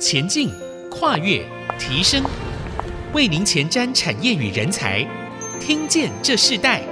[0.00, 0.50] 前进、
[0.90, 1.44] 跨越、
[1.78, 2.24] 提升，
[3.12, 5.06] 为您前瞻产业与人才。
[5.60, 6.82] 听见这世代。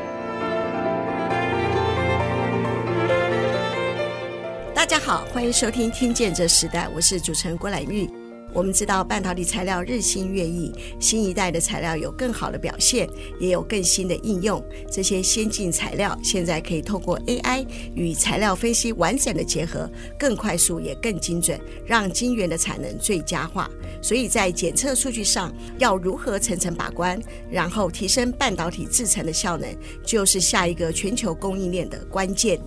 [4.74, 8.06] 大家好，欢迎收听《听见这时代》，我是主持人郭兰玉。
[8.52, 13.08] 我们知道半导体材料日新月异，新一代的材料有更好的表现，
[13.38, 14.62] 也有更新的应用。
[14.90, 19.88] 这些先进材料现在可以透过 AI 与材料分析完整的结合，
[20.18, 23.70] 更快速也更精准，让晶圆的产能最佳化。
[24.02, 27.20] 所以在检测数据上要如何层层把关，
[27.50, 29.68] 然后提升半导体制程的效能，
[30.04, 32.58] 就是下一个全球供应链的关键。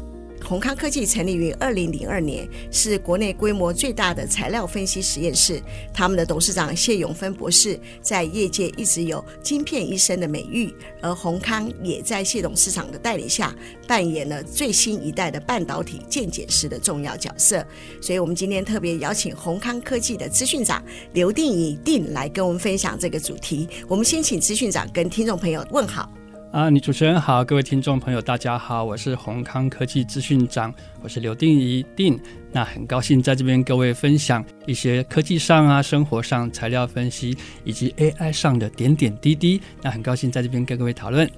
[0.43, 5.61] 宏康科技成立于二零零二年，是国内规模最大的材料分析实验室。
[5.93, 13.55] 他们的董事长谢永芬博士在业界一直有“晶片医生”的美誉，而宏康也在谢董事长的带领下，
[13.87, 17.65] 扮演了最新一代的半导体鉴检师的重要角色。
[18.01, 20.83] 所以，我们今天特别邀请宏康科技的资讯长
[21.13, 23.70] 刘定宜定来跟我们分享这个主题。
[23.87, 26.20] 我们先请资讯长跟听众朋友问好。
[26.52, 32.20] 啊，女主持人好，各位听众朋友，大家好，我是宏康科技资讯长，我是刘定怡定，
[32.52, 41.29] 那很高兴在这边各位分享一些科技上啊、生活上材料分析以及 AI 上的点点滴滴，那很高兴在这边跟各位讨论。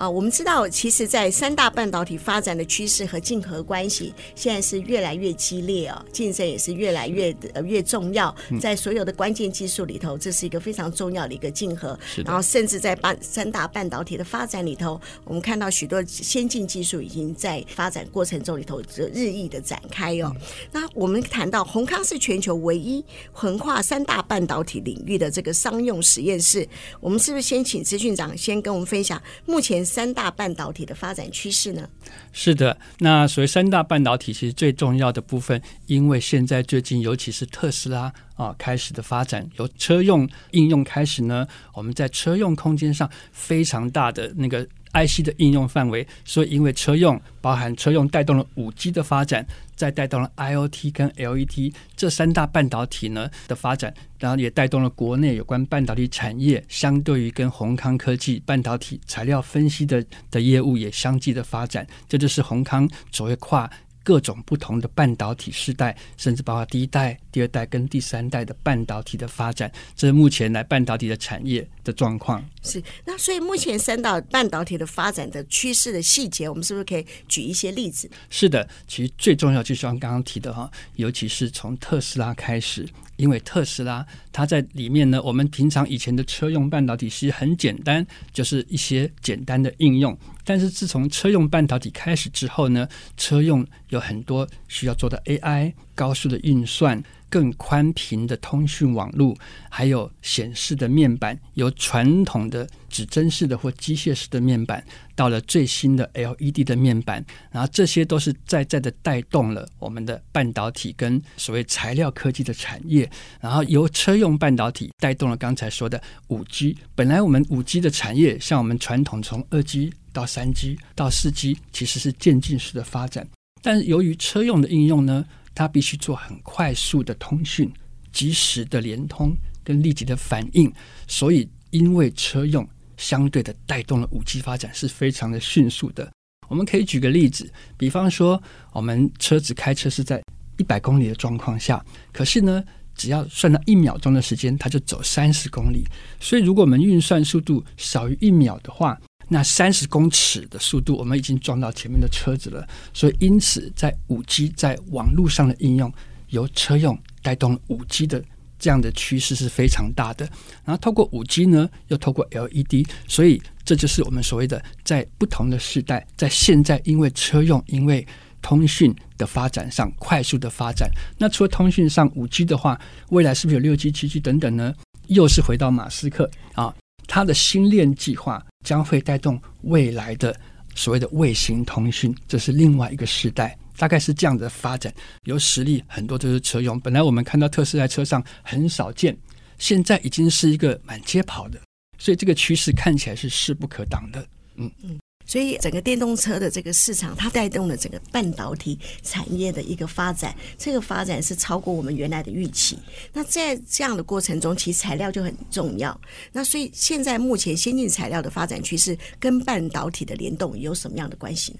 [0.00, 8.34] 啊，我们知道，其实，在三大半导体发展的趋势和竞合关系，现在是越来越激烈哦，竞争也是越来越呃越重要。
[8.58, 11.98] 在所有的关键技术里头，这是一个非常重要的一个竞合。
[12.24, 18.80] 然后，甚至在半三大半导体的发展里头，我们看到许多先进技术已经在发展过程中里头
[19.12, 20.34] 日益的展开哦。
[20.72, 26.66] 那我们谈到宏康是全球唯一横跨三大半导体领域的这个商用实验室，
[27.00, 29.84] 我们是不是先请资讯长先跟我们分享目前？
[29.90, 31.88] 三大半导体的发展趋势呢？
[32.32, 44.64] 是的，那所谓三大半导体，其实最重要的部分，因为现在最近，尤其是特斯拉啊开始的发展，由车用应用开始呢，我们在车用空间上非常大的那个。
[44.92, 63.70] IC 的应用范围，所以因为车用包含车用带动了五 G 的发展，再带动了 IoT 跟 LET 这三大半导体呢的发展，然后也带动了国内有关半导体产业，相对于跟宏康科技半导体材料分析的的业务也相继的发展，这就是宏康所谓跨。
[64.02, 72.44] 各种不同的半导体世代，甚至包括第一代、第二代跟第三代的半导体的发展，这是目前来半导体的产业的状况。
[72.62, 78.10] 是，那所以目前三大半导体的发展的趋势的细节，我们是不是可以举一些例子？
[78.30, 82.88] 是的，其实最重要就是像刚刚提的哈，尤其是从特斯拉开始。
[83.20, 90.16] 因为特斯拉，它在里面呢，我们平常以前的车用半导体其实很简单，就是一些简单的应用。
[90.44, 97.00] 但是自从车用半导体开始之后呢，车用有很多需要做的 AI 高速的运算。
[97.30, 99.34] 更宽频的通讯网络，
[99.70, 113.08] 还有显示的面板，由传统的指针式的或机械式的面板，到了最新的 LED 的面板，然后这些都是在在的带动了我们的半导体跟所谓材料科技的产业，
[113.40, 116.76] 然后由车用半导体带动了刚才说的五 G。
[116.96, 123.26] 本来我们五 G 的产业，像我们传统从二 G 到三 G 到四 G，其实是渐进式的发展，
[123.62, 125.24] 但是由于车用的应用呢，
[125.54, 127.72] 它必须做很快速的通讯、
[128.12, 130.72] 及时的连通跟立即的反应，
[131.06, 132.66] 所以因为车用
[132.96, 136.10] 相对的带动了五 G 发展是非常的迅速的。
[136.48, 140.20] 我们可以举个例子，比方说我们车子开车是在
[140.56, 142.62] 一百公里的状况下，可是呢，
[142.96, 145.84] 只要算到一秒钟的时间，它就走三十公里。
[146.18, 149.00] 所以如果我们运算速度少于一秒的话，
[149.32, 152.66] 那三十公尺的速度，我们已经撞到前面的车子了。
[152.92, 155.90] 所以，因此，在五 G 在网络上的应用，
[156.30, 158.20] 由车用带动五 G 的
[158.58, 160.28] 这样的趋势是非常大的。
[160.64, 168.04] 然后，透过五 G 呢，又透过 LED，所以这就是我们所谓的在不同的时代，在现在因为车用、因为
[168.42, 170.90] 通讯的发展上快速的发展。
[171.18, 172.80] 那除了通讯上五 G 的话，
[173.10, 174.74] 未来是不是有六 G、七 G 等等呢？
[175.06, 176.74] 又是回到马斯克啊。
[177.06, 180.38] 他的星链计划将会带动未来的
[180.74, 184.94] 所谓的卫星通讯，这是另外一个时代，大概是这样的发展。
[185.24, 189.16] 有实力很多都是车用，本来我们看到特斯拉车上很少见，
[189.58, 191.60] 现在已经是一个满街跑的，
[191.98, 194.24] 所以这个趋势看起来是势不可挡的。
[194.56, 194.99] 嗯嗯。
[195.30, 200.34] 所以，整个电动车的这个市场，它带动了整个半导体产业的一个发展。
[200.58, 202.76] 这个发展是超过我们原来的预期。
[203.12, 205.96] 那在这样的过程中，其实材料就很重要。
[206.32, 211.58] 那所以，现在目前先进材料的发展趋势跟半导体的联动有什么样的关系呢？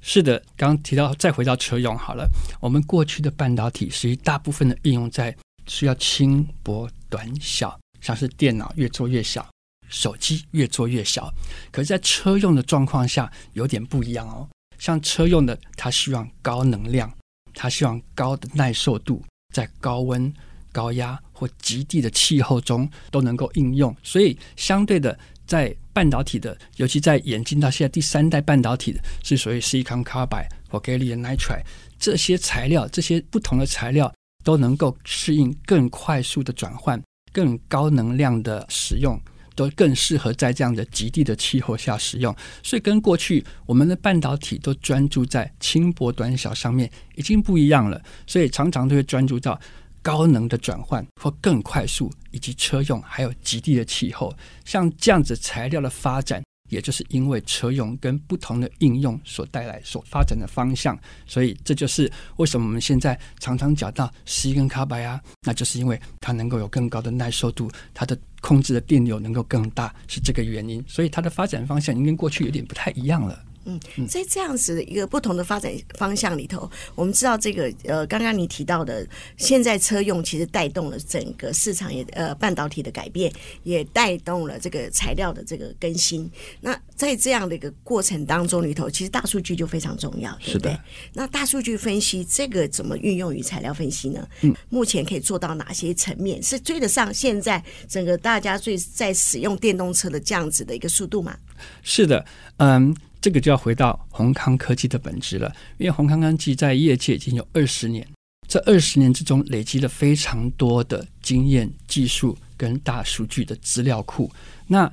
[0.00, 2.26] 是的，刚刚提到，再回到车用好了。
[2.58, 5.36] 我们过去的半导体，实际大部分的应用在
[5.66, 9.46] 需要轻薄短小，像是电脑越做越小，
[9.90, 11.30] 手机越做越小。
[11.70, 14.48] 可是，在车用的状况下，有点不一样哦。
[14.78, 17.12] 像车用的，它希望高能量，
[17.52, 19.22] 它希望高的耐受度，
[19.54, 20.32] 在高温、
[20.72, 23.94] 高压或极地的气候中都能够应用。
[24.02, 31.62] 所以，相对的，在半导体的，尤其在演进到现在第三代半导体的，是属于 silicon carbide 或 gallium nitride
[31.98, 34.10] 这些材料，这些不同的材料
[34.42, 36.98] 都能够适应更快速的转换、
[37.32, 39.20] 更高能量的使用。
[39.60, 49.60] 都更适合在这样的极地的气候下使用，所以跟过去我们的半导体都专注在轻薄短小上面已经不一样了，所以常常都会专注到
[50.00, 54.34] 高能的转换或更快速，以及车用还有极地的气候，
[54.64, 56.42] 像这样子材料的发展。
[56.70, 70.82] 也就是因为车用跟不同的应用所带来、所发展的方向，所以这就是为什么我们现在常常讲到西跟卡白啊，那就是因为它能够有更高的耐受度，它的控制的电流能够更大，是这个原因。
[70.88, 73.44] 所以它的发展方向已经跟过去有点不太一样了。
[73.64, 73.78] 嗯，
[74.08, 86.30] 在这样子的一个不同的发展方向里头，我们知道这个呃，刚刚你提到的，现在车用其实带动了整个市场也呃半导体的改变，也带动了这个材料的这个更新。
[86.60, 90.72] 那在这样的一个过程当中里头，其实大数据就非常重要，对不对？
[90.72, 90.80] 是的。
[91.12, 94.26] 那大数据分析这个怎么运用于材料分析呢？
[94.40, 96.42] 嗯，目前可以做到哪些层面？
[96.42, 101.36] 是追得上现在整个大家最在使用电动车的这样子的一个速度吗？
[101.82, 102.24] 是的，
[102.56, 102.96] 嗯。
[103.20, 108.06] 这个就要回到宏康科技的本质了，因为宏康科技在业界已经有二十年，
[108.48, 114.30] 这二十年之中累积了非常多的经验、技术跟大数据的资料库。
[114.66, 114.90] 那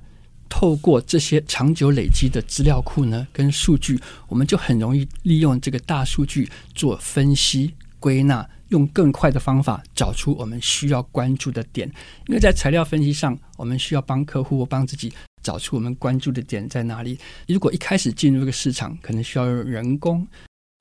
[0.50, 11.88] 透过这些长久累积的资料库呢，跟数据，我们就很容易利用这个大数据做分析、归纳，用更快的方法找出我们需要关注的点。
[12.28, 15.14] 因为在材料分析上，我们需要帮客户帮自己。
[15.42, 17.18] 找出我们关注的点在哪里。
[17.48, 20.28] 如果一开始进入这个市场，可能需要用人工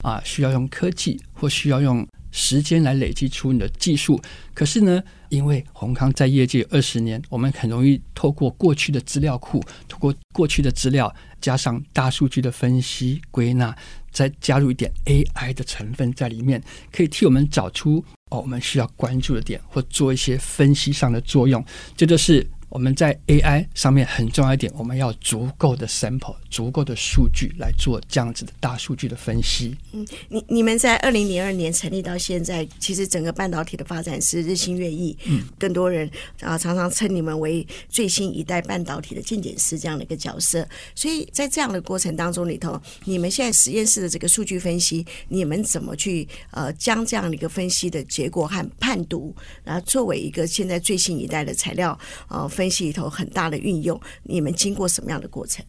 [0.04, 4.20] 啊，需要用科技，或需要用时间来累积出你的技术。
[4.52, 13.74] 可是呢，因为宏康在业界二十年，我们很容易透过过去的资料库，透过过去的资料，加上大数据的分析归纳，
[14.10, 16.62] 再加入一点 AI 的成分在里面，
[16.92, 21.64] 可以替我们找出哦，我们需要关注的点，或做一些分析上的作用。
[21.96, 22.46] 这就是。
[22.68, 29.74] 我们在 AI 上面很重要一点，我们要足够的 sample，足够的数据来做这样子的大数据的分析。
[29.92, 35.16] 嗯，你你们在二零零二年成立到现在，其实整个半导体的发展是日新月异。
[35.26, 36.10] 嗯，更多人
[36.40, 40.68] 啊常常称你们为最新一代半导体的鉴检师这样的一个角色。
[40.94, 49.34] 所以在这样的过程当中里头，你们现在实验室的这个数据分析，你们怎么去呃将这样的一个分析的结果和判读，
[49.64, 51.96] 然后作为一个现在最新一代的材料
[52.26, 52.50] 呃。
[52.56, 55.64] 分析里头很大的运用，你们经过什么样的过程？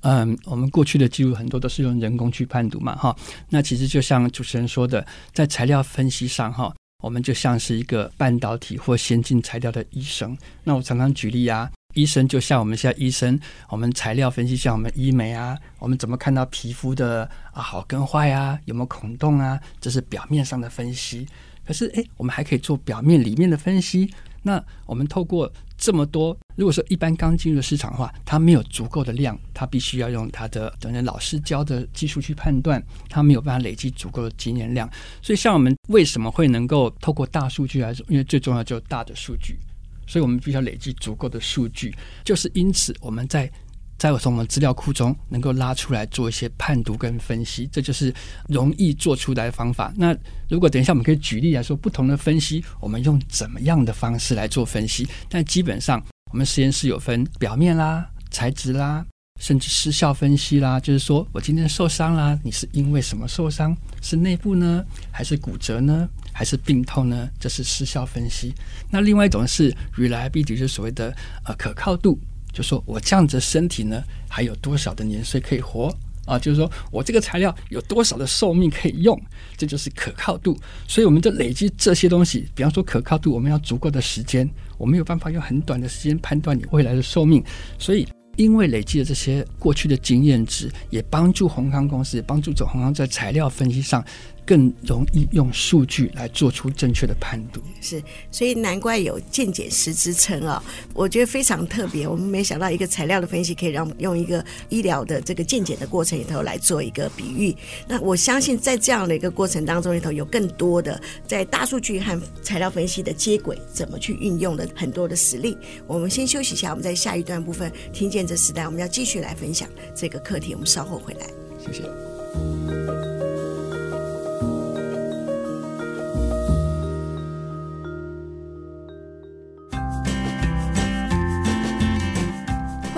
[0.00, 3.16] 嗯，我们过去的记录很多都是用人工去判读嘛，哈。
[3.48, 10.36] 那其实就像主持人说的，在材料分析上，哈，我们就像是一个半导体或先进材料的医生。
[10.64, 21.26] 那我常常举例啊，医生就像我们现在医生，我们材料分析像我们医美啊，我们怎么看到皮肤的啊好跟坏啊，有没有孔洞啊，这是表面上的分析。
[21.66, 24.08] 可是，诶，我们还可以做表面里面的分析。
[24.42, 34.88] 那我们透过这么多，如果说一般刚进入市场的话，它没有足够的量，它必须要用它的等于老师教的技术去判断，它没有办法累积足够的经验量。
[35.20, 38.06] 所以，像我们为什么会能够透过大数据来说？
[38.08, 39.58] 因为最重要就是大的数据，
[40.06, 41.92] 所以我们必须要累积足够的数据。
[42.24, 43.50] 就是因此，我们在。
[43.98, 48.12] 在我从我们资料库中能够拉出来做一些判读跟分析，这就是
[48.48, 49.92] 容易做出来的方法。
[49.96, 50.14] 那
[50.48, 55.08] 如果等一下我们可以举例来说，不同的分析，我们用怎么样的方式来做分析？
[55.28, 59.04] 但基本上，我们实验室有分表面啦、材质啦，
[59.40, 63.74] 甚至失效分析啦，就是说我今天受伤啦，你是因为什么受伤？
[64.02, 67.28] 是内部呢，还是骨折呢，还是病痛呢？
[67.40, 68.54] 这是失效分析。
[68.90, 72.18] 那另外一种是 reliability，就是所谓的呃可靠度。
[72.56, 75.94] 就说我这样子身体呢，还有多少的年岁可以活
[76.24, 76.38] 啊？
[76.38, 79.20] 就是说我这个材料有多少的寿命可以用，
[79.58, 80.56] 这就是可靠度。
[80.88, 84.48] 所以我们就累积这些东西，比方说可靠度，我们要足够的时间，
[84.78, 87.44] 我没有办法用很短的时间判断你未来的寿命。
[87.78, 94.02] 所以因为累积了这些过去的经验值，也帮助宏康公司，也帮助走宏康在材料分析上
[94.46, 97.60] 更容易用数据来做出正确的判断。
[97.80, 100.62] 是，所以难怪有健检师之称啊！
[100.94, 102.06] 我觉得非常特别。
[102.06, 107.54] 我们没想到一个材料的分析可以让用一个医疗的这个健检的过程里头来做一个比喻。
[107.88, 115.56] 那我相信在这样的一个过程当中里头，有更多的在大数据和材料分析的接轨，怎么去运用的很多的实例。
[115.86, 120.54] 我们先休息一下，我们在下一段部分听见这时代，我们要继续来分享这个课题。
[120.54, 121.26] 我们稍后回来。
[121.58, 123.15] 谢谢。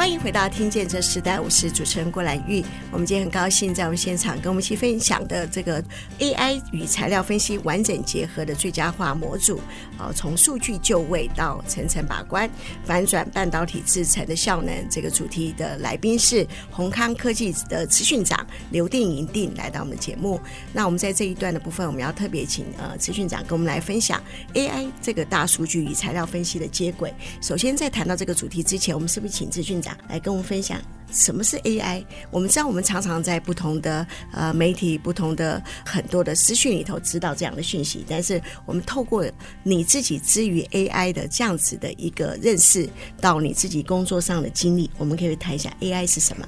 [0.09, 2.65] 欢迎回到《听见这时代》，我是主持人郭兰玉。
[2.91, 5.85] 我们今天很高兴在我们现场跟我们一起分享的这个
[6.19, 9.61] AI 与材料分析完整结合的最佳化模组
[9.99, 12.49] 啊，从数据就位到层层把关，
[12.85, 14.75] 反转半导体制程的效能。
[14.88, 20.41] 这个主题的来宾是宏康科技的资讯长刘定银定来到我们节目。
[20.73, 24.19] 那我们在这一段的部分，我们要特别请呃资讯长跟我们来分享
[24.55, 27.12] AI 这个大数据与材料分析的接轨。
[27.43, 29.95] 首先，在谈到这个主题之前，我们是不是请资讯长？
[30.09, 32.05] 来跟我们分享什么是 AI？
[32.31, 39.25] 我们知道，我们常常在不同的呃媒体、不同的很多的资讯里头知道这样的讯息，但是我们透过
[39.62, 42.87] 你自己之于 AI 的这样子的一个认识，
[43.21, 46.47] 到你自己工作上的经历，我们可以谈一下 AI 是什么？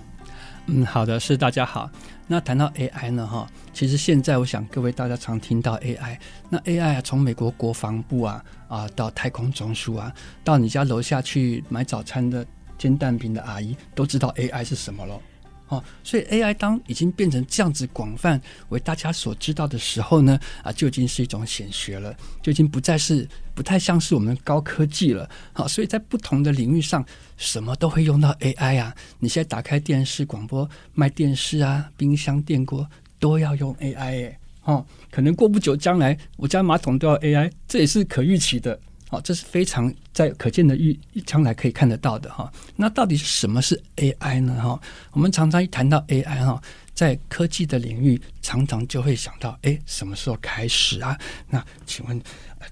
[0.67, 1.91] 嗯，好的，是大家好。
[2.27, 6.19] 那谈到 AI 呢，哈，其实现在我想各位大家常听到 AI，
[6.51, 10.13] 那 AI 啊，从美国国防部啊啊到太空总署啊，
[10.45, 12.47] 到你家楼下去买早餐的。
[12.81, 15.21] 煎蛋饼的阿姨都知道 AI 是什么了，
[15.69, 27.05] 哦，所以 AI 当已经变成这样子广泛为大家所知道的时候呢，啊，就已经是一种显学了，就已经不再是不太像是我们高科技了，好，所以在不同的领域上，
[27.37, 28.95] 什么都会用到 AI 啊。
[29.19, 33.97] 你现在打开电视广播卖电视啊，冰箱电锅都要用 AI
[34.27, 38.81] 哎，哦，可能过不久将来我家马桶都要 AI，这也是可预期的。
[39.11, 42.49] 好，这是非常在可见的预将来可以看得到的哈。
[42.77, 44.55] 那到底是什么是 AI 呢？
[44.63, 46.63] 哈，我们常常一谈到 AI 哈，
[46.95, 51.19] 在科技的领域，常常就会想到，哎，什么时候开始啊？
[51.49, 52.23] 那请问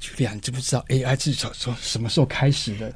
[0.01, 2.95] ，Julia，你知不知道 AI 至少从什么时候开始的？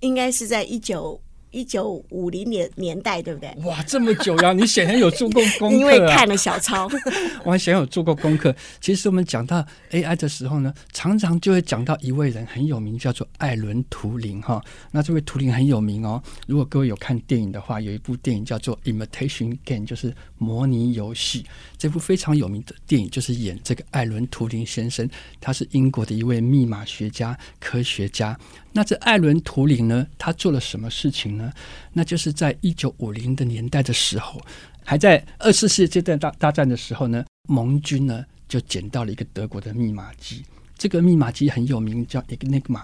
[0.00, 1.20] 应该是在一九。
[1.56, 3.50] 一九五零年年代，对不对？
[3.64, 4.52] 哇，这么久呀！
[4.52, 6.86] 你显然有做过功课，啊，因为看了小抄。
[7.44, 8.54] 我显然有做过功课。
[8.78, 14.62] 其实我们讲到 AI 的时候呢，常常就会讲到一位人很有名，叫做艾伦·图灵哈。
[14.90, 16.22] 那这位图灵很有名哦。
[16.46, 21.46] 如果各位有看电影的话，有一部电影叫做《Imitation Game》，就是模拟游戏。
[21.78, 25.08] 这部非常有名的电影就是演这个艾伦·图灵先生，
[25.40, 28.38] 他是英国的一位密码学家、科学家。
[28.76, 30.06] 那这艾伦·图灵呢？
[30.18, 31.50] 他做了什么事情呢？
[31.94, 34.38] 那就是在一九五零的年代的时候，
[34.84, 40.44] 还在二次世界大大战的时候呢，盟军呢就捡到了一个德国的密码机。
[40.76, 42.82] 这个密码机很有名，叫 Enigma。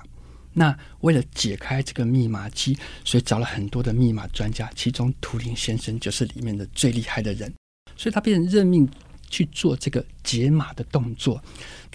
[0.54, 7.52] 那为了解开这个密码机，所以找了很多的密码专家，其中图灵先生就是里面的最厉害的人。
[7.98, 8.88] 所以他便任命
[9.28, 11.44] 去做这个解码的动作。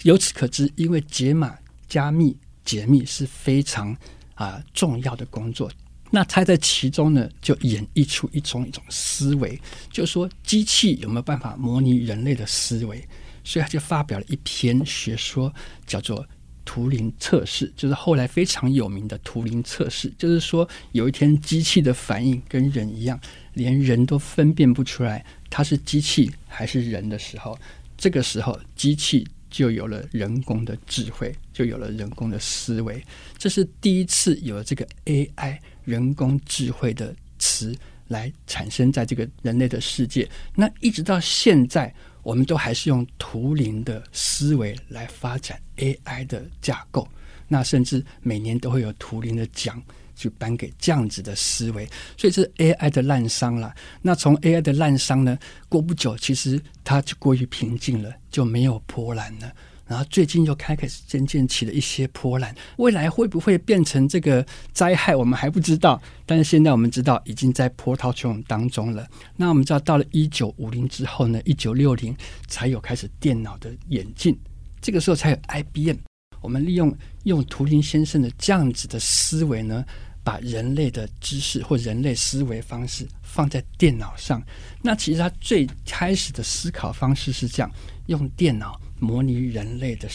[0.04, 2.38] 由此可知，因为解码加密。
[2.68, 3.96] 解密是非常
[4.36, 5.72] 啊重要的工作，
[6.12, 9.58] 那他在其中呢，就演绎出一种一种思维，
[9.90, 13.02] 就是说机器有没有办法模拟人类的思维？
[13.46, 15.54] 所以他就发表了一篇学说，
[15.86, 16.28] 叫做
[16.66, 20.14] 图灵测试，就是后来非常有名的图灵测试。
[20.18, 23.18] 就是说，有一天机器的反应跟人一样，
[23.54, 27.58] 连人都分辨不出来它是机器还是人的时候，
[27.98, 29.26] 这个时候机器。
[29.58, 33.04] 就有了人工的智慧，就有了人工的思维。
[33.40, 37.76] 这是第一次有了这个 AI 人工智慧的词
[38.10, 40.30] 来产生在这个人类的世界。
[40.54, 47.08] 那一直到现在，我们都还是用图灵的思维来发展 AI 的架构。
[47.48, 49.82] 那甚至每年都会有图灵的奖。
[50.18, 51.86] 去颁给这样子的思维，
[52.18, 53.74] 所以这是 AI 的滥觴了。
[54.02, 55.38] 那从 AI 的滥觴呢，
[55.70, 59.52] 过不久，其实它就过于平静了，就没有波澜了。
[59.86, 66.02] 然后最近又开开始渐渐起了一些波澜，未来会不会变成这个灾害，我们还不知道。
[66.26, 69.08] 但是现在我们知道，已经在波涛汹涌当中了。
[69.38, 72.14] 那我们知道，到了一九五零之后呢，一九六零
[72.48, 74.38] 才有开始电脑的演进，
[74.82, 75.96] 这个时候才有 IBM。
[76.42, 76.94] 我们利用
[77.24, 79.86] 用图灵先生的这样子的思维呢。
[80.28, 84.44] 把人类的知识或人类思维方式放在电脑上，
[84.82, 87.72] 那其实他最开始的思考方式是这样：
[88.08, 90.10] 用电脑模拟人类的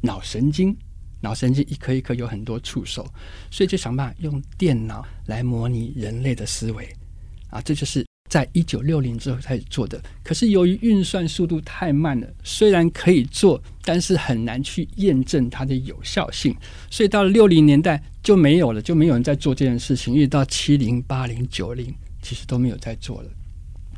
[0.00, 0.74] 脑神经，
[1.20, 3.06] 脑神经一颗一颗有很多触手，
[3.50, 6.88] 所以就想办法用电脑来模拟人类的思维。
[7.50, 10.02] 啊，这就是在一九六零之后开始做的。
[10.24, 16.56] 可是由于运算速度太慢了，虽然可以做，但是很难去验证它的有效性。
[16.90, 20.14] 所以到了六零年代就没有了，就没有人在做这件事情。
[20.14, 23.28] 一直到七零、八零、九零，其实都没有在做了。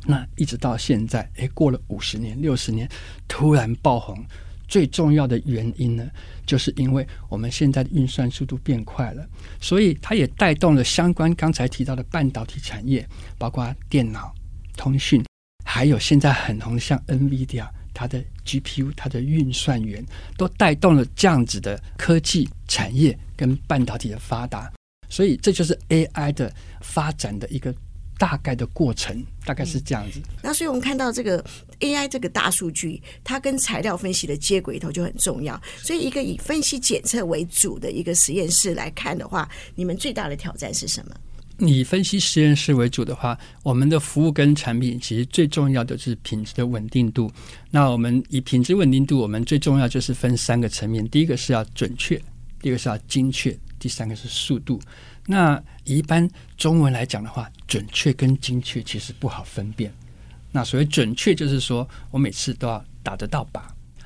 [0.05, 2.89] 那一直到现在，诶，过了五十年、六十年，
[3.29, 4.21] 突然爆红。
[4.67, 6.07] 最重要的原因呢，
[6.45, 9.27] 就是因为我们现在的运算速度变快了，
[9.61, 13.07] 所以它也带动了相关刚才提到的半导体产业，
[13.37, 14.33] 包括电脑、
[14.75, 15.23] 通讯，
[15.65, 20.05] 还有现在很红的像 NVIDIA，它的 GPU、它的运算元，
[20.37, 24.71] 都带动了这样子的科技产业跟半导体的发达，
[25.09, 27.73] 所以这就是 AI 的发展的一个。
[28.17, 30.19] 大概的过程大概是这样子。
[30.41, 31.43] 那所以我们看到这个
[31.79, 35.61] AI 这个大数据，它跟材料分析的接轨头就很重要。
[35.77, 41.15] 所以一个以分析检测为主的一个实验室来看的话，你们最大的挑战是什么？
[41.57, 47.31] 以分析实验室为主的话，我们的服务跟产品其实最重要的就是品质的稳定度。
[47.71, 52.21] 那我们以品质稳定度，我们最重要就是分三个层面：第一个是要准确，
[52.61, 54.81] 第二个是要精确，第三个是速度。
[55.27, 56.27] 那一般
[56.57, 59.93] 中文来讲的话，准确跟精确其实不好分辨。
[60.51, 63.61] 那所谓准确，就是说我每次都要打得到靶；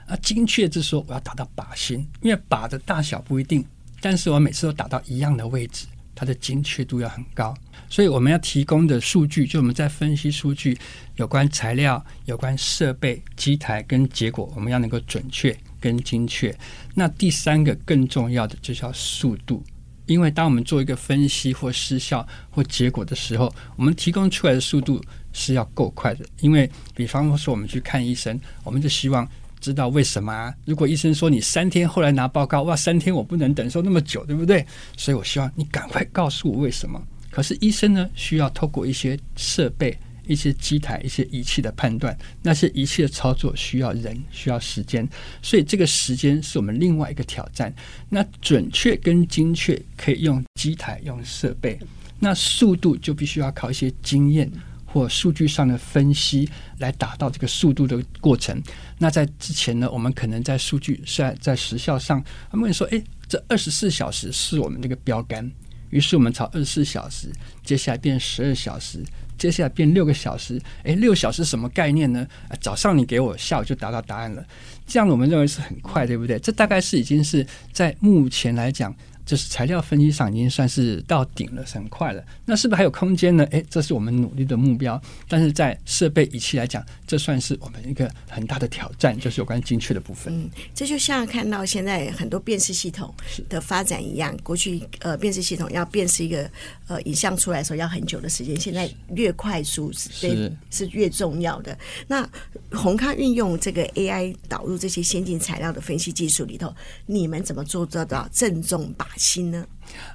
[0.06, 3.66] 而精确就是说我要打到靶心，因为靶的大小不一定，
[4.02, 7.56] 但是我每次都打到一样的位置，它的精确度要很高。
[7.90, 10.78] 所以我们要提供的数据，就我们在分析数据，
[11.16, 16.54] 有关材料、有关设备、机台跟结果，我们要能够准确跟精确。
[16.94, 19.64] 那第三个更重要的就是要速度。
[20.10, 25.02] 因为当我们做一个分析或失效或结果的时候，我们提供出来的速度
[25.34, 26.26] 是要够快的。
[26.42, 29.28] 因为，比方说我们去看医生，我们就希望
[29.60, 30.54] 知道为什么啊。
[30.66, 34.66] 如果医生说你三天后来拿报告，哇，三天我不能等受那么久，对不对？
[34.98, 37.02] 所以我希望你赶快告诉我为什么。
[37.30, 39.98] 可是医生呢，需要透过一些设备。
[40.30, 45.06] 一些机台、一些仪器的判断，那些仪器的操作需要人、需要时间，
[45.42, 47.74] 所以这个时间是我们另外一个挑战。
[48.08, 51.80] 那准确跟精确可以用机台、用设备，
[52.20, 54.50] 那速度就必须要靠一些经验
[54.86, 58.62] 或数据上的分析来达到这个速度的过程。
[58.98, 65.52] 那在之前呢，我们可能在数据在在时效上，他们说：“诶，这二十四小时是我们这个标杆。”
[65.92, 67.32] 于是我们朝二十四小时，
[67.64, 69.04] 接下来变十二小时。
[69.40, 72.28] 接下来变六个小时，诶，六小时什么概念呢？
[72.62, 74.46] 早上你给我，下午就达到答案了。
[74.86, 76.38] 这样我们认为是很快，对不对？
[76.38, 78.94] 这大概是已经是在目前来讲。
[79.30, 82.24] 就是材料分析上已经算是到顶了，很快了。
[82.48, 83.46] 那是不是还有空间呢？
[83.52, 85.00] 诶，这是我们努力的目标。
[85.28, 90.34] 但是在设备仪器来讲，这算是我们一个很大的挑战，就是有关精确的部分。
[90.34, 93.14] 嗯，这就像看到现在很多辨识系统
[93.48, 94.36] 的发展一样。
[94.42, 96.50] 过去呃，辨识系统要辨识一个
[96.88, 101.78] 呃影像出来的时候要很久的时间，现在越快速是是，是越重要的。
[102.08, 102.28] 那
[102.72, 106.74] 宏康运用这个 AI 导入这些先进材料的分析技术里头，
[107.06, 109.06] 你们怎么做得到正中靶？
[109.20, 109.68] 新呢？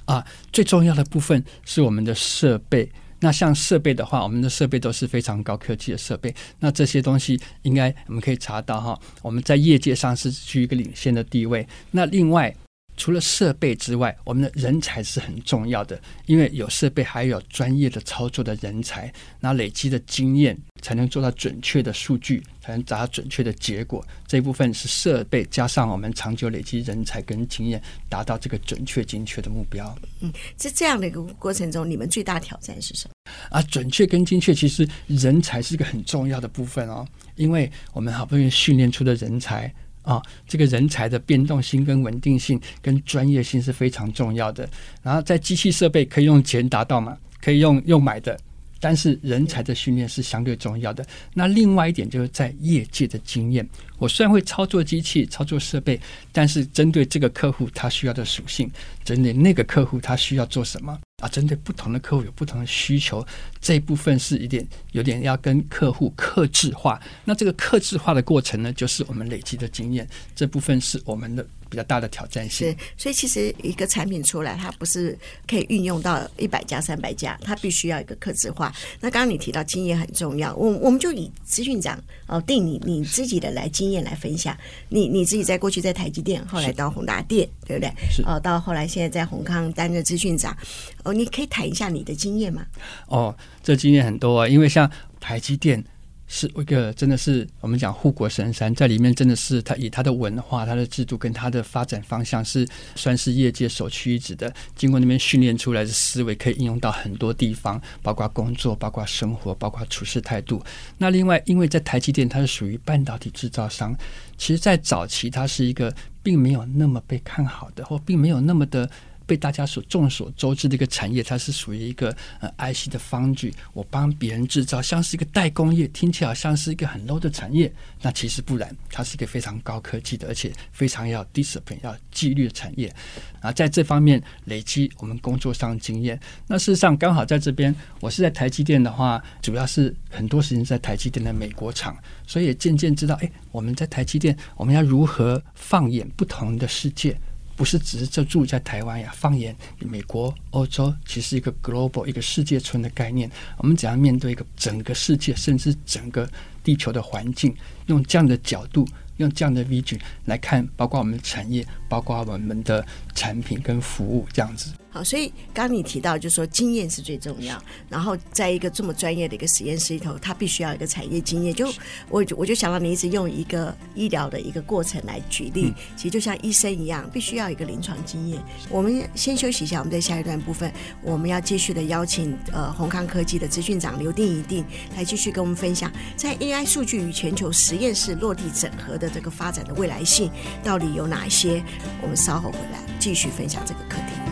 [0.05, 2.91] 啊，最重要的部分是我们的设备。
[3.19, 6.33] 那像设备的话，我们的设备都是非常高科技的设备。
[6.59, 11.65] 那这些东西应该我们可以查到哈，我们在业界上是居一个领先的地位。
[11.91, 12.53] 那另外，
[12.97, 24.05] 除了设备之外，我们的人才是很重要的，因为有设备，还有专业的操作的人才，那累积的经验，才能做到准确的数据，才能达到准确的结果。
[24.27, 29.93] 这一部分是设备加上我们长久累积人才跟经验，达到这个准确精确的目标。
[30.21, 33.13] 嗯，在这样的一个过程中，你们最大挑战是什么？
[33.49, 37.05] 啊，准确跟精确，其实人才是一个很重要的部分哦，
[37.35, 39.73] 因为我们好不容易训练出的人才。
[40.05, 44.69] 啊、这个人才的变动性跟稳定性跟专业性是非常重要的。
[45.03, 47.17] 然后在机器设备可以用钱达到吗？
[47.41, 48.39] 可以用用买的，
[48.79, 51.05] 但是人才的训练是相对重要的。
[51.33, 53.67] 那另外一点就是在业界的经验。
[53.97, 55.99] 我虽然会操作机器、操作设备，
[56.31, 58.69] 但是针对这个客户他需要的属性，
[59.03, 60.99] 针对那个客户他需要做什么？
[61.23, 63.25] 啊，针对不同的客户有不同的需求，
[63.61, 67.01] 这一部分是一点有点要跟客户克制化。
[67.23, 72.69] 那这个克制化的过程呢，就是我们累积的经验，这部分是我们的比较大的挑战性。
[72.69, 78.73] 是，所以其实一个产品出来，它不是可以运用到一百家、三百家，它必须要一个客制化。
[79.01, 84.55] 那刚刚你提到经验很重要，我我们就以资讯长哦，定你你自己的来经验来分享。
[84.87, 87.91] 你你自己在过去在台积电，后来到宏达电，对不对？
[88.09, 90.55] 是哦，到后来现在在宏康担任资讯长。
[91.03, 92.65] 哦，你可以谈一下你的经验吗？
[93.07, 95.83] 哦，这经验很多啊，因为像台积电
[96.27, 104.51] 是一个真的是我们讲护国神山，在里面真的是它以它的文化、它的制度跟它的发展方向是算是业界首屈一指的。
[104.75, 110.63] 经过那边训练出来的思维，可以应用到很多地方，包括工作、包括生活、包括处事态度。
[110.97, 113.95] 那另外，因为在台积电，它是属于半导体制造商，
[114.37, 118.89] 其实在早期它是一个并没有那么被看好的，或并没有那么的。
[119.25, 132.93] 被大家所众所周知的一个产业，它是属于一个呃 IC 的方具，我帮别人制造，像是一个代工业，听起来好像是一个很 low 的产业，那其实不然，它是一个非常高科技的，而且非常要 discipline 要纪律的产业。
[133.41, 136.19] 啊，在这方面累积我们工作上的经验。
[136.47, 147.15] 那事实上刚好在这边，我是在台积电的话，主要是很多时间在台积电的美国厂，所以也渐渐知道，哎，我们在台积电，我们要如何放眼不同的世界。
[147.55, 156.29] 不是只是就住在台湾呀，放眼美国、欧洲，其实一个 global 一个世界村的概念，我们怎样面对一个整个世界，甚至整个
[156.63, 157.55] 地球的环境，
[157.87, 158.87] 用这样的角度。
[159.17, 164.73] 用这样的 vision 来看，包括我们的产业，包括我们的产品跟服务这样子。
[164.95, 167.61] 好，所以刚刚你提到，就是说经验是最重要。
[167.87, 171.53] 然后在一个这么专业的一个实验室里头，它必须要一个产业经验。
[171.53, 171.71] 就
[172.09, 178.41] 我我就想到你一直用一个医疗的一个过程来举例，嗯、其实就像医生一样，必须要一个临床经验。
[178.69, 180.69] 我们先休息一下，我们在下一段部分，
[181.01, 184.65] 我们要继续的邀请呃宏康科技的资讯长刘定一定
[184.97, 189.05] 来继续跟我们分享，在 AI 数据与全球实验室落地整合的。
[189.05, 190.31] 的这个发展的未来性
[190.63, 191.63] 到底有哪些？
[192.01, 194.24] 我们稍后回来继续分享这个课题。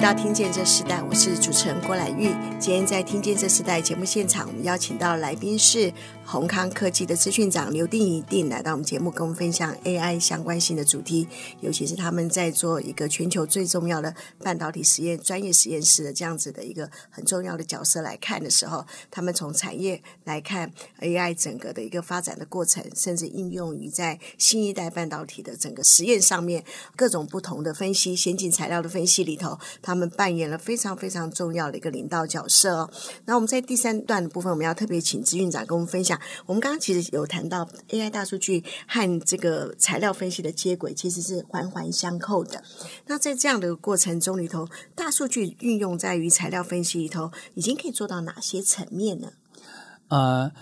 [0.00, 2.34] 到听见这时代，我是主持人郭兰玉。
[2.58, 5.92] 今天在听见这时代节目现场，我们邀请到来宾是
[6.24, 11.28] 宏康科技的资讯长刘定一定来到我们节目，跟我们分享 AI 相关性的主题，
[11.60, 26.64] 尤其是他们在做一个全球最重要的半导体实验专业实验室的这样子的一个很重要的角色来看的时候，他们从产业来看 AI 整个的一个发展的过程，甚至应用于在新一代半导体的整个实验上面，
[26.96, 29.58] 各种不同的分析、先进材料的分析里头。
[29.90, 32.90] 他们扮演了非常非常重要的一个领导角色哦。
[33.24, 36.20] 那我们在第三段的部分，我们要特别请资运长跟我们分享。
[36.46, 42.62] 我们刚刚其实有谈到 AI 大数据和这个材料分析的接轨，其实是环环相扣的。
[43.06, 49.32] 那在这样的过程中里头，大数据运用在于材料分析里头，已经可以做到哪些层面呢？
[50.08, 50.52] 呃。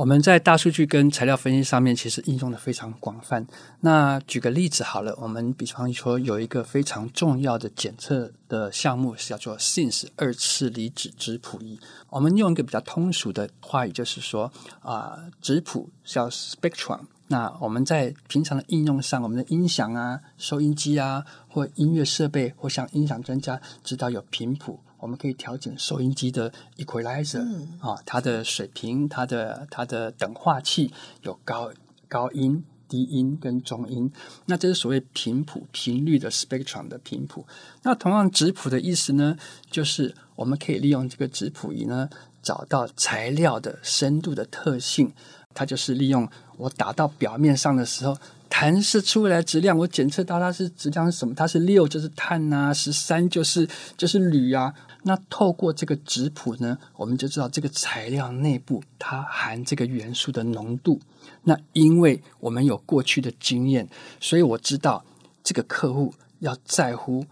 [0.00, 3.46] 我们在大数据跟材料分析上面，其实应用的非常广泛。
[3.80, 11.78] 那举个例子好了，我们比方说有一个非常重要的检测的项目是叫做 SIMS 二次离子质谱仪。
[12.08, 17.00] 我们用一个比较通俗的话语，就是说啊，质谱叫 spectrum。
[17.26, 24.80] 那我们在平常的应用上，我们的音响啊、收音机啊，或音乐设备，或像音响专家知道有频谱。
[25.00, 27.40] 我们可以调整收音机的 equalizer
[27.80, 31.72] 啊，它的水平，它的它的等化器有高
[32.06, 34.10] 高音、低音跟中音。
[34.46, 37.46] 那这是所谓频谱频率的 spectrum 的频谱。
[37.82, 39.36] 那同样质谱的意思呢，
[39.70, 42.08] 就是我们可以利用这个质谱仪呢，
[42.42, 45.12] 找到材料的深度的特性。
[45.52, 48.16] 它就是利用我打到表面上的时候。
[48.52, 51.32] 弹射出来质量，我检测到它是质量是什么？
[51.32, 54.74] 它是六就是碳呐、啊，十三就是就是铝啊。
[55.02, 61.00] 那透过这个质谱呢，我们就知道这个材料内部它含这个元素的浓度。
[61.44, 63.88] 那因为我们有过去的经验，
[64.20, 65.04] 所以我知道
[65.42, 67.24] 这个客户要在乎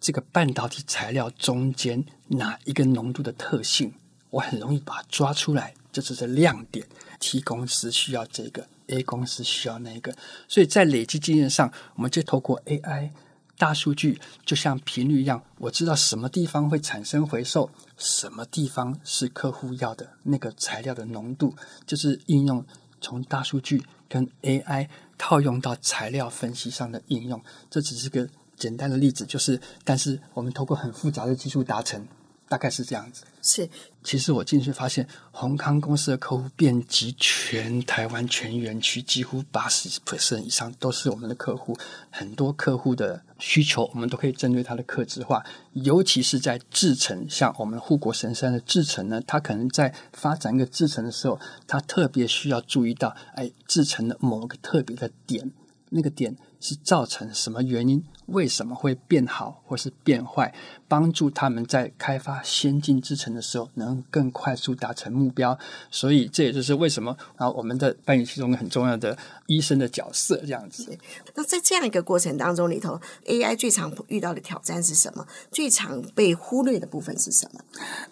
[0.00, 3.92] 这个半导体材料中间哪一个浓度的特性，
[4.30, 6.86] 我很容易把它抓出来，这就是亮点。
[7.20, 8.66] T 公司需要这个。
[8.88, 10.14] A 公司需要那个，
[10.46, 13.08] 所以在累积经验上，我们就透过 AI
[13.56, 21.54] 大数据，就像频率一样，我知道什么地方会产生回收，什么地方是客户要的那个材料的浓度，
[21.86, 22.64] 就是应用
[23.00, 27.42] 从大数据跟 AI 套用到材料分析上的应用。
[27.70, 32.06] 这只是个简单的例子，就是，但是我们透过很复杂的技术达成。
[32.48, 33.24] 大概是这样子。
[33.42, 33.68] 是，
[34.02, 41.76] 其实我进去发现，宏康公司的客户遍及全台湾全园区，几乎八十 percent 以上都是我们的客户。
[42.10, 45.44] 很多客户的需求，我们都可以针对他的客制化。
[45.72, 55.50] 尤其是在制程，像我们护国神山的制程呢，他可能在发展一个制程的时候，他特别需要注意到，哎，制程的某个特别的点，
[55.90, 56.36] 那个点。
[56.64, 58.02] 是造成什么原因？
[58.28, 60.54] 为什么会变好或是变坏？
[60.88, 65.58] 帮助他们在开发先进制程的时候能更快速达成目标。
[65.90, 69.14] 所以这也就是为什么啊，我们的扮演其中很重要的
[69.46, 70.98] 医生的角色这样子。
[71.34, 75.26] 那在这样一个过程当中里头，AI 最常遇到的挑战是什么？
[75.52, 77.60] 最常被忽略的部分是什么？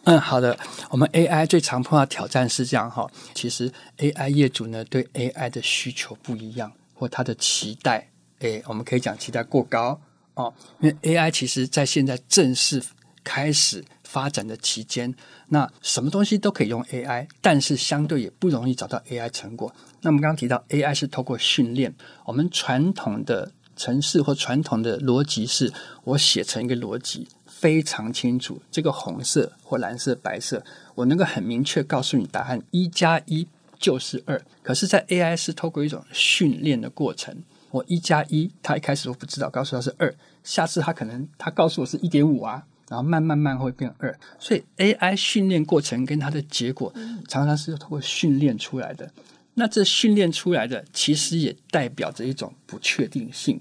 [0.04, 0.58] 嗯，好的，
[0.90, 3.10] 我们 AI 最常碰到挑战是这样哈。
[3.32, 8.11] 其实 AI 业主呢对 AI 的需求不一样，或他的期待。
[8.42, 10.00] 诶，我们可以讲期待过高
[10.34, 12.82] 哦，因为 AI 其实在现在正式
[13.24, 15.14] 开始发展的期间，
[15.48, 19.72] 那什么东西都可以用 AI，但是相对也不容易找到 AI 成果。
[20.00, 25.72] 那我们刚刚提到 AI 是透过训练，我们传统的程式或传统的逻辑是，
[26.04, 30.64] 我写成一个逻辑非常清楚，这个红色或蓝色、白色，
[30.96, 33.46] 我能够很明确告诉你答案，一加一
[33.78, 34.42] 就是二。
[34.62, 37.44] 可是，在 AI 是透过一种训练的过程。
[37.72, 46.92] 我一加一，他一开始都不知道，告诉他是二，下次他可能他告诉我是一点五啊，然后慢慢慢会变二，所以 AI 训练过程跟它的结果
[47.26, 49.10] 常常是通过训练出来的。
[49.54, 53.60] 那这训练出来的其实也代表着一种不确定性。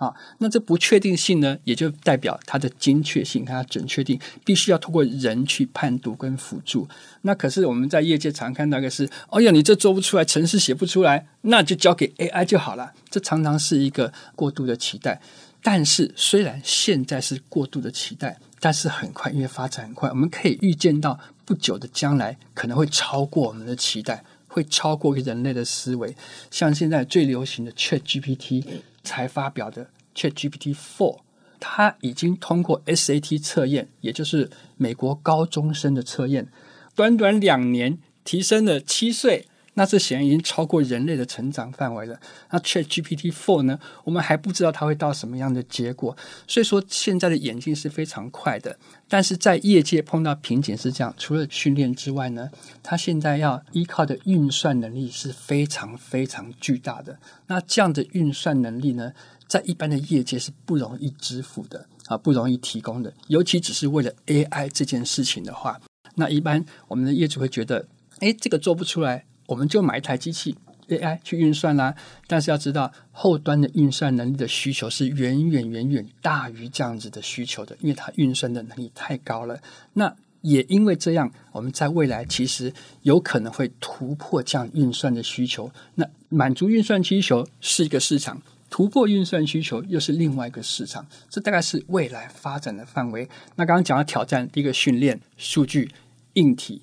[0.00, 6.88] 啊，那这不确定性呢，也就代表它的精确性、它的准确性，必须要通过人去判读跟辅助。
[7.20, 12.94] 那可是我们在业界常看到一个是，哦呀，你这做不出来，程式写不出来，那就交给 AI 就好了。
[13.10, 15.20] 这常常是一个过度的期待。
[15.62, 26.16] 但是虽然现在是过度的期待，但是很快，因为发展很快，我们可以预见到不久的将来可能会超过我们的期待，会超过人类的思维。
[26.50, 28.64] 像现在最流行的 ChatGPT。
[29.02, 31.20] 才发表的 ChatGPT Four，
[31.58, 36.48] 它已经通过 SAT 测验，也就是美国高中生的测验，
[36.94, 39.46] 短短两年提升了七岁，
[39.80, 42.20] 那这显然已经超过人类的成长范围了。
[42.50, 43.80] 那 ChatGPT Four 呢？
[44.04, 46.14] 我们还不知道它会到什么样的结果。
[46.46, 52.50] 所以说，现在的演进是非常快的，但是在业界碰到瓶颈是这样：除了训练之外呢，
[52.82, 57.18] 它现在要依靠的运算能力是非常非常巨大的。
[57.46, 59.14] 那这样的运算能力呢，
[59.48, 63.10] 在一般的业界是不容易支付的啊，不容易提供的。
[63.28, 65.80] 尤其只是为了 AI 这件事情的话，
[66.16, 67.88] 那一般我们的业主会觉得，
[68.18, 69.24] 诶，这个做不出来。
[69.50, 70.56] 我们就买一台机器
[70.88, 71.92] AI 去运算啦，
[72.28, 79.60] 但是要知道后端的运算能力的需求是远远远远大于这样子的需求的，因为它运算的能力太高了。
[79.94, 85.68] 那也因为这样，我们在未来其实有可能会突破这样运算的需求。
[85.96, 91.04] 那满足运算需求是一个市场，突破运算需求又是另外一个市场。
[91.28, 93.28] 这大概是未来发展的范围。
[93.56, 95.90] 那刚刚讲到挑战，第一个训练数据
[96.34, 96.82] 硬体，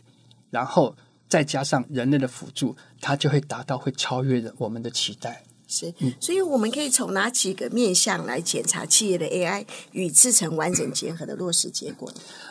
[0.52, 0.96] 然后。
[1.28, 5.44] 再加上人类的辅助，它就会达到会超越的我们的期待。
[5.70, 12.10] 是，所以我们可以从哪几个面向来检查企业的 AI 与制成完整结合的落实结果？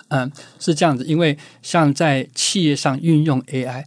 [0.08, 3.84] 嗯，是这样子，因为像在企业上运用 AI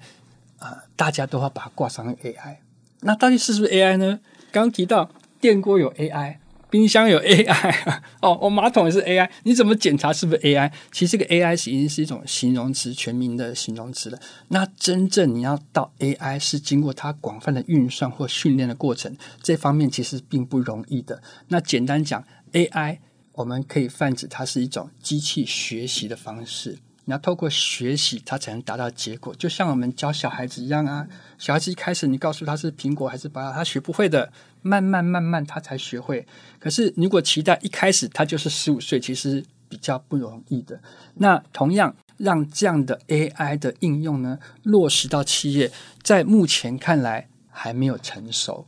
[0.58, 2.58] 啊、呃，大家都要把它挂上 AI。
[3.02, 4.20] 那到底是不是 AI 呢？
[4.52, 6.38] 刚刚提到电锅有 AI。
[6.70, 10.72] 冰箱有 AI 哦，我马桶也是 AI，你怎么检查是不是 AI？
[10.92, 14.20] 其实这个 AI 是已经是一种形容词，全名的形容词了。
[14.50, 21.22] 那真正你要到 AI，是经过它广泛的运算或训练的过程，这方面其实并不容易的。
[21.48, 23.00] 那简单讲，AI
[23.34, 26.78] 我们可以泛指它是一种机器学习的方式。
[27.06, 29.34] 你要透过学习，它才能达到结果。
[29.34, 31.08] 就像我们教小孩子一样啊，
[31.40, 36.26] 小孩子一开始你告诉他是苹果还是芭乐，他学不会的，慢慢慢慢他才学会。
[36.60, 40.80] 可是如果期待一开始他就是十五岁，其实比较不容易的。
[41.16, 48.68] 那同样让这样的 AI 的应用呢，落实到企业，在目前看来还没有成熟。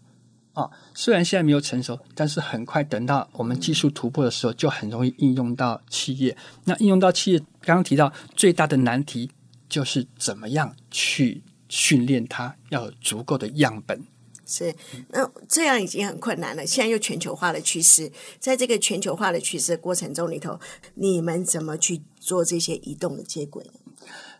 [0.54, 6.36] 啊，虽然现在没有成熟，但是很快等到我们技术突破的时候，就很容易应用到企业。
[6.65, 9.32] 那应用到企业，刚刚提到最大的难题
[9.69, 14.04] 就是怎么样去训练它，要有足够的样本。
[14.52, 14.76] 是，
[15.10, 16.66] 那这样已经很困难了。
[16.66, 20.60] 现在又全球化的趋势，在这个全球化的趋势过程中里头，
[20.96, 23.66] 你们怎么去做这些移动的接轨？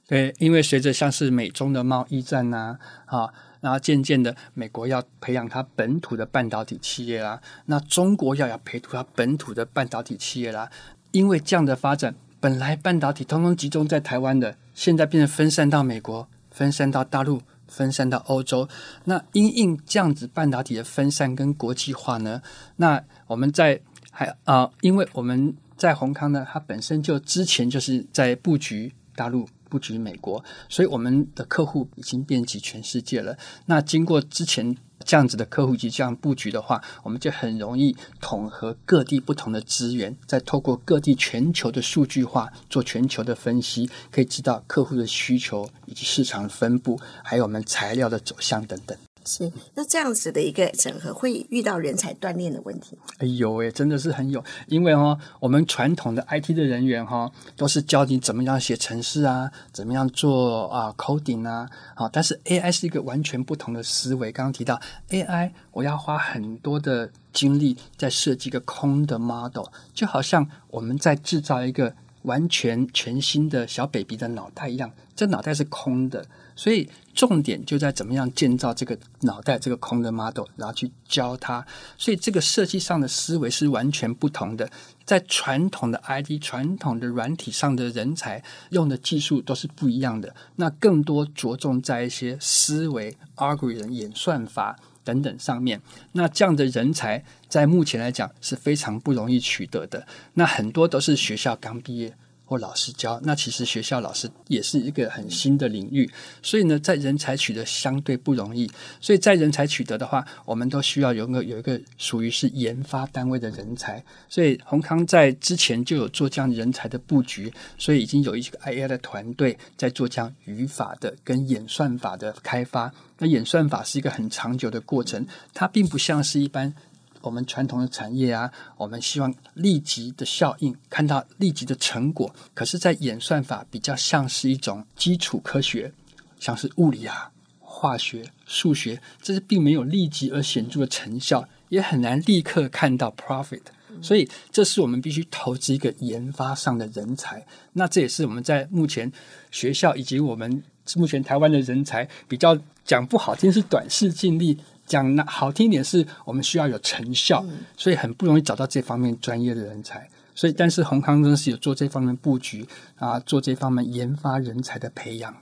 [0.06, 3.34] 对，因为随着像是美中的贸易战呐，啊。
[3.62, 10.68] 然后渐渐的，美国要培养它本土的半导体企业啦，那中国要要培养它本土的半导体企业啦。
[11.12, 18.68] 因为这样的发展，本来半导体通通集中在台湾的，现在变成分散到美国、分散到大陆、分散到欧洲。
[19.06, 22.42] 那因应这样子半导体的分散跟国际化呢，
[22.76, 23.82] 那我们在
[24.12, 29.48] 还啊、因为我们在宏康呢，它本身就之前就是在布局大陆。
[29.72, 33.38] 布局美国，所以我们的客户已经遍及全世界了。
[33.68, 48.98] 那经过之前这样子的客户及这样布局的话，我们就很容易统合各地不同的资源，再透过各地全球的数据化做全球的分析，可以知道客户的需求以及市场分布，还有我们材料的走向等等。
[49.26, 52.98] 是，那这样子的一个整合会遇到人才锻炼的问题？
[53.20, 64.32] 哎呦喂，真的是很有，因为哦，我们传统的 IT 的人员哈、哦，都是教你怎么样写程式啊，怎么样做啊 coding 啊，好，但是 AI 是一个完全不同的思维。
[64.32, 64.80] 刚刚提到
[65.10, 76.26] AI，我要花很多的精力在设计一个空的 model，就好像我们在制造一个完全全新的小 baby 的脑袋一样，这脑袋是空的。
[76.56, 81.66] 所以重点就在怎么样建造这个脑袋，这个空的 model，然后去教它。
[81.98, 84.70] 所以这个设计上的思维是完全不同的。
[85.06, 90.36] 在传统的 IT、传统的软体上的人才用的技术都是不一样的。
[90.58, 95.82] 那更多着重在一些思维、algorithm 演算法等等上面。
[96.14, 100.06] 那这样的人才在目前来讲是非常不容易取得的。
[100.34, 102.14] 那很多都是学校刚毕业。
[102.52, 106.12] 或老师教，那其实学校老师也是一个很新的领域，
[106.44, 108.70] 所以呢，在人才取得相对不容易。
[109.00, 114.04] 所以在人才取得的话，我们都需要有个有一个属于是研发单位的人才。
[114.28, 122.92] 所以宏康在之前就有做这样人才的布局，所以已经有一个 AI 的团队在做这样语法的跟演算法的开发。
[123.20, 126.74] 那演算法是一个很长久的过程，它并不像是一般。
[127.22, 132.34] 我们传统的产业啊，我们希望立即的效应，看到立即的成果。
[132.54, 135.92] 可是，在演算法比较像是一种基础科学，
[136.40, 143.62] 像是物理啊、化学、数学，这是并没有立即而显著的成效，也很难立刻看到 profit。
[144.02, 147.46] 所以，这是我们必须投资一个研发上的人才。
[147.74, 149.12] 那这也是我们在目前
[149.52, 150.64] 学校以及我们
[150.96, 154.58] 目前台湾的人才比较讲不好听是短视近利。
[154.92, 160.10] 讲那好听一点，是我们需要有成效，嗯、所以很不容易找到这方面专业的人才。
[160.36, 165.34] 所以，但是宏康真是有做这方面布局啊，做这方面研发人才的培养。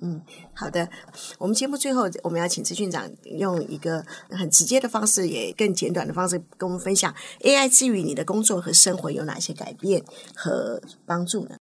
[0.00, 0.22] 嗯，
[0.54, 0.88] 好的。
[1.38, 10.02] 我们节目最后，我们要请资讯长用一个很直接的方式，也更简短的方式，跟我们分享 AI 之于你的工作和生活有哪些改变
[10.34, 11.56] 和帮助呢？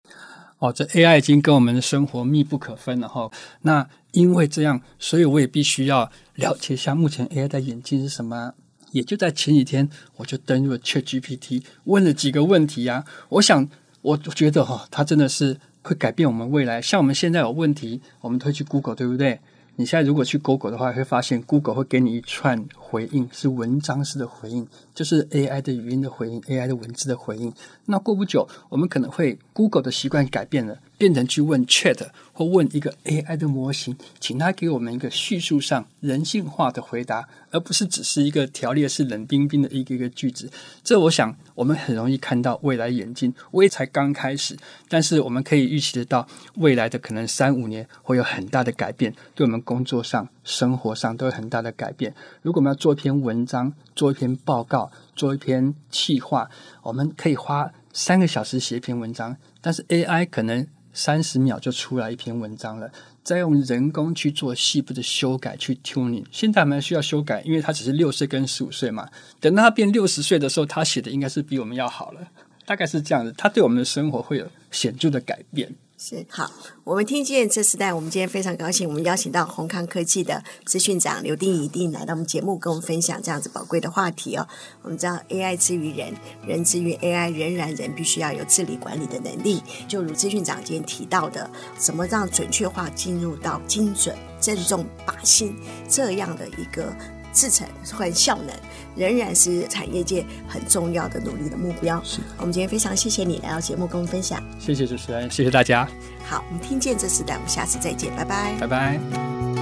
[0.59, 3.29] 哦，这 AI 已经跟我们的生活密不可分了哈。
[3.63, 8.53] 那因为这样，所以我也必须要了解一下目前 AI 的演进是什么。
[8.91, 13.05] 也就在前几天，我就登入了 ChatGPT，问了几个问题呀、啊。
[13.27, 13.67] 我想，
[14.01, 16.81] 我觉得哈，它真的是会改变我们未来。
[16.81, 19.41] 像我们现在有问题，我们都会去 Google，对不对？
[19.75, 27.51] 你现在如果去 Google 的话，会发现 Google 会给你一串回应，是文章式的回应，就是 AI 的语音的回应，AI 的文字的回应。
[27.85, 30.77] 那过不久，我们可能会 Google 的习惯改变了。
[30.97, 40.49] 变成去问 Chat 或问一个 AI 的模型，请他给我们一个叙述上人性化的回答，而不是只是一个条列式冷冰冰的一个一个句子。
[40.85, 44.55] 这我想我们很容易看到未来演进，我也才刚开始，
[44.87, 52.15] 但是我们可以预期得到未来的可能三五年会有很大的改变，对我们工作上、生活上都有很大的改变。
[52.41, 56.49] 如果我们要做一篇文章、做一篇报告、做一篇企划，
[56.83, 60.67] 我们可以花三个小时写一篇文章，但是 AI 可能。
[60.97, 62.89] 三十秒就出来一篇文章了，
[63.21, 66.23] 再用人工去做细部的修改去 tuning。
[66.31, 69.05] 现在还蛮需要修改，因为他只是六岁跟十五岁嘛。
[69.41, 72.21] 等到他变六十岁的时候，他写的应该是比我们要好了，
[72.65, 73.33] 大概是这样子。
[73.37, 75.75] 他对我们的生活会有显著的改变。
[76.07, 76.51] 是好，
[76.83, 84.47] 我们听见这时代，我们今天非常高兴，我们邀请到宏康科技的资讯长刘丁一定来到我们节目，跟我们分享这样子宝贵的话题哦。
[84.83, 86.13] 我们知道 AI 之于人，
[86.45, 89.63] 人之于 AI，仍然人必须要有治理管理的能力。
[89.87, 95.55] 就如资讯长今天提到的，怎么让准确化进入到精准、正中靶心
[95.89, 96.95] 这样的一个。
[97.35, 98.55] 制成换效能
[98.95, 102.01] 仍然是产业界很重要的努力的目标。
[102.03, 104.41] 是，我们今天非常谢谢你来到节目跟我们分享。
[104.57, 105.87] 谢谢主持人，谢谢大家。
[106.23, 109.54] 好，我们听见这时代，我们下次再见，拜拜，拜拜。